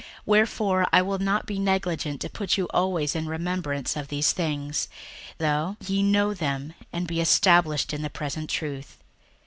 [0.03, 4.31] 61:001:012 Wherefore I will not be negligent to put you always in remembrance of these
[4.31, 4.87] things,
[5.37, 8.97] though ye know them, and be established in the present truth.